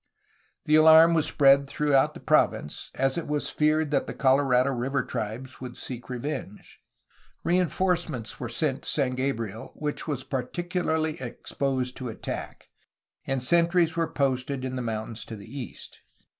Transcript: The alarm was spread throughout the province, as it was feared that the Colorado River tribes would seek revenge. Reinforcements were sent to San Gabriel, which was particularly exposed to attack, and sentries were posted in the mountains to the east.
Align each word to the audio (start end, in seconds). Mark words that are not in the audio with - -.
The 0.65 0.73
alarm 0.73 1.13
was 1.13 1.27
spread 1.27 1.67
throughout 1.67 2.15
the 2.15 2.19
province, 2.19 2.89
as 2.95 3.19
it 3.19 3.27
was 3.27 3.51
feared 3.51 3.91
that 3.91 4.07
the 4.07 4.15
Colorado 4.15 4.71
River 4.71 5.03
tribes 5.05 5.61
would 5.61 5.77
seek 5.77 6.09
revenge. 6.09 6.79
Reinforcements 7.43 8.39
were 8.39 8.49
sent 8.49 8.81
to 8.81 8.89
San 8.89 9.13
Gabriel, 9.13 9.73
which 9.75 10.07
was 10.07 10.23
particularly 10.23 11.21
exposed 11.21 11.95
to 11.97 12.09
attack, 12.09 12.69
and 13.27 13.43
sentries 13.43 13.95
were 13.95 14.11
posted 14.11 14.65
in 14.65 14.75
the 14.75 14.81
mountains 14.81 15.23
to 15.25 15.35
the 15.35 15.45
east. 15.55 15.99